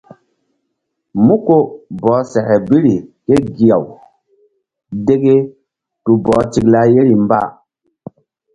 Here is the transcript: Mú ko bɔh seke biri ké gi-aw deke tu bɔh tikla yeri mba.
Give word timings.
Mú 1.25 1.35
ko 1.45 1.55
bɔh 2.01 2.19
seke 2.31 2.55
biri 2.67 2.95
ké 3.25 3.35
gi-aw 3.55 3.85
deke 5.05 5.35
tu 6.03 6.11
bɔh 6.25 6.39
tikla 6.51 6.79
yeri 6.93 7.15
mba. 7.23 7.39